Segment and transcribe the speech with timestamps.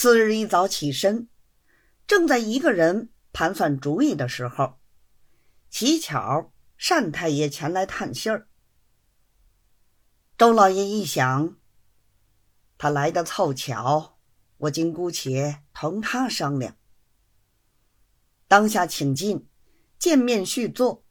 [0.00, 1.26] 次日一早起身，
[2.06, 4.78] 正在一个人盘算主意的时候，
[5.70, 6.52] 乞巧
[6.88, 8.46] 单太爷前来探信儿。
[10.36, 11.56] 周老爷一想，
[12.78, 14.20] 他来的凑巧，
[14.58, 16.76] 我今姑且同他商量。
[18.46, 19.48] 当下请进，
[19.98, 21.04] 见面叙坐。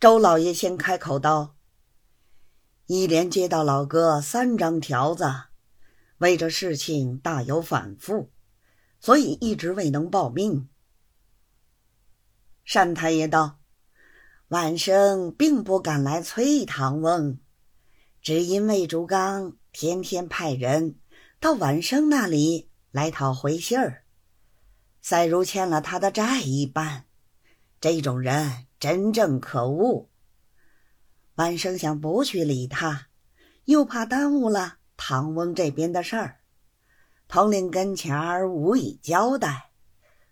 [0.00, 1.56] 周老爷先开口道
[2.88, 5.24] ：“一连接到老哥三张条子，
[6.18, 8.30] 为这事情大有反复，
[9.00, 10.68] 所以一直未能报命。”
[12.64, 13.60] 单太爷道
[14.48, 17.38] ：“晚生并不敢来催唐翁。”
[18.22, 20.96] 只因魏竹刚天天派人
[21.38, 24.04] 到晚生那里来讨回信儿，
[25.02, 27.04] 赛如欠了他的债一般。
[27.82, 30.08] 这种人真正可恶。
[31.34, 33.08] 晚生想不去理他，
[33.66, 36.40] 又怕耽误了唐翁这边的事儿，
[37.28, 39.70] 统领跟前儿无以交代，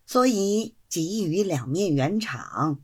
[0.06, 2.80] 所以急于两面圆场。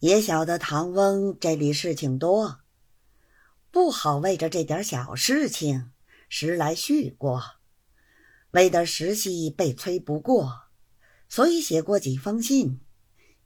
[0.00, 2.58] 也晓得唐翁这里事情多。
[3.70, 5.92] 不好为着这点小事情
[6.28, 7.40] 时来续过，
[8.50, 10.62] 为的实系被催不过，
[11.28, 12.80] 所以写过几封信，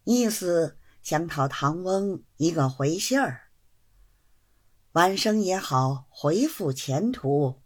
[0.05, 3.44] 意思想讨唐翁一个回信儿。
[4.95, 7.61] 晚生也好回复前途。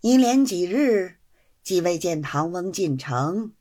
[0.00, 1.18] 一连几日，
[1.62, 3.54] 既未见唐翁进城，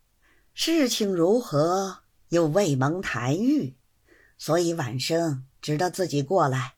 [0.52, 3.76] 事情如何又未蒙台谕，
[4.36, 6.78] 所以晚生只得自己过来。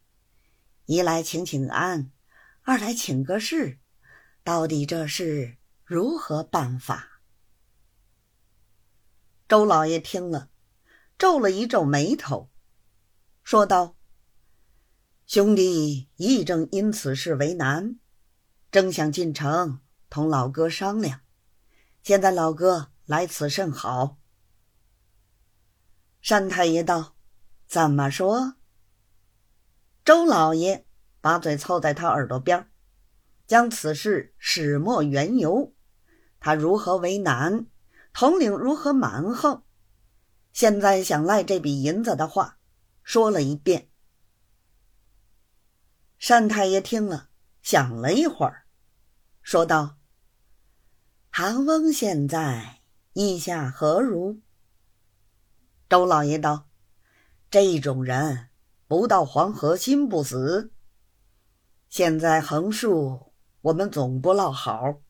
[0.87, 2.11] 一来请请安，
[2.63, 3.79] 二来请个事，
[4.43, 7.21] 到底这事如何办法？
[9.47, 10.49] 周老爷听了，
[11.17, 12.49] 皱了一皱眉头，
[13.41, 13.95] 说道
[15.29, 17.99] ：“兄弟亦正因此事为难，
[18.71, 21.21] 正想进城同老哥商量。
[22.01, 24.17] 现在老哥来此甚好。”
[26.27, 27.15] 单太爷道
[27.69, 28.55] ：“怎么说？”
[30.03, 30.87] 周老爷
[31.21, 32.67] 把嘴凑在他耳朵边
[33.45, 35.75] 将此事始末缘由，
[36.39, 37.67] 他如何为难，
[38.13, 39.61] 统领如何蛮横，
[40.53, 42.57] 现在想赖这笔银子的话，
[43.03, 43.85] 说了一遍。
[46.19, 47.29] 单太爷听了，
[47.61, 48.65] 想了一会儿，
[49.41, 49.97] 说道
[51.31, 52.81] ：“韩翁现在
[53.13, 54.39] 意下何如？”
[55.89, 56.67] 周老爷道
[57.49, 58.45] ：“这种人。”
[58.89, 60.71] 不到黄河心不死。
[61.89, 65.03] 现在横竖我们总不落好，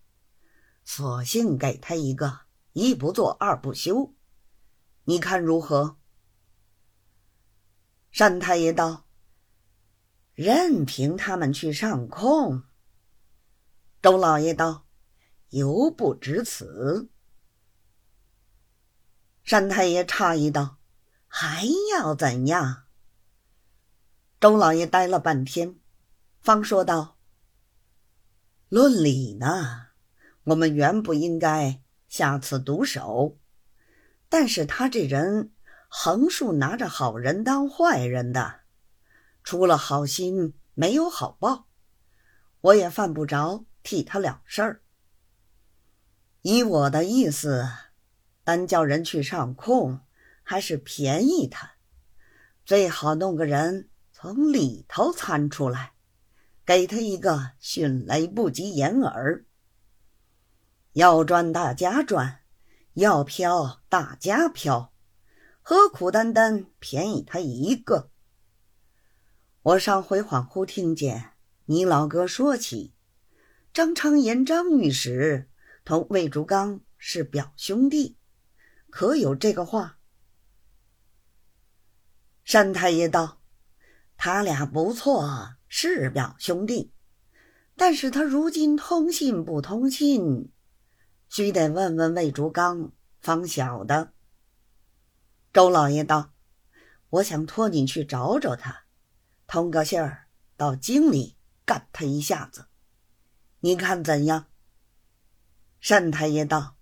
[0.83, 2.41] 索性给他一个
[2.73, 4.13] 一不做二不休，
[5.05, 5.95] 你看如何？
[8.11, 9.05] 单太爷道
[10.41, 12.63] ：“任凭他们去上空。”
[14.01, 14.85] 周老爷道
[15.51, 17.09] ：“犹不止此。”
[19.43, 20.77] 单太爷诧异道
[21.27, 22.83] ：“还要怎样？”
[24.39, 25.75] 周老爷呆了半天，
[26.39, 27.17] 方说道
[28.69, 29.87] ：“论理呢，
[30.45, 33.37] 我们原不应该下此毒手。
[34.29, 35.51] 但是他这人
[35.89, 38.61] 横竖拿着好人当坏人的，
[39.49, 41.65] 除了好心没有好报，
[42.61, 44.83] 我也犯不着替他了事儿。
[46.43, 47.67] 以我的意思，
[48.43, 50.01] 单叫人去上空，
[50.43, 51.71] 还是便宜他，
[52.63, 55.93] 最好弄个人。”从里头参出来，
[56.63, 59.47] 给他一个迅雷不及掩耳。
[60.93, 62.41] 要赚大家赚，
[62.93, 64.93] 要飘大家飘，
[65.63, 68.11] 何苦单单便宜他一个？
[69.61, 71.33] 我上回恍惚听见
[71.65, 72.93] 你老哥说起，
[73.73, 75.49] 张昌言张御史
[75.83, 78.17] 同魏竹刚是表兄弟，
[78.89, 79.97] 可有这个话？
[82.49, 83.41] 单太爷道。
[84.15, 86.93] 他俩不错，是表兄弟，
[87.75, 90.51] 但是他如今通信不通信，
[91.27, 94.13] 须得问问魏竹刚方晓得。
[95.51, 96.31] 周老爷道
[97.11, 98.83] ：“我想托你去找找他，
[99.49, 101.35] 通个信儿到京里
[101.65, 102.67] 干他一下子，
[103.59, 104.45] 你看怎样？”
[105.81, 106.77] 单太爷道：“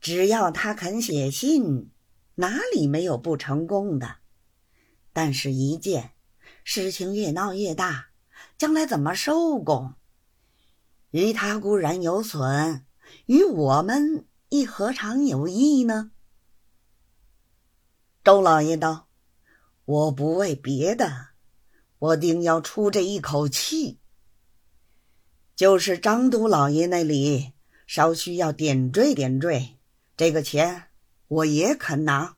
[0.00, 1.92] 只要他肯写信，
[2.34, 4.16] 哪里没有不成功的？
[5.12, 6.12] 但是一件。”
[6.68, 8.08] 事情越闹越大，
[8.58, 9.94] 将来怎么收工？
[11.12, 12.84] 于他固然有损，
[13.26, 16.10] 于我们亦何尝有益呢？
[18.24, 19.08] 周老爷道
[19.86, 21.28] ：“我不为别的，
[21.98, 23.98] 我定要出这一口气。
[25.54, 27.52] 就是张都老爷那里
[27.86, 29.76] 稍需要点缀点缀，
[30.16, 30.84] 这个钱
[31.28, 32.35] 我也肯拿。”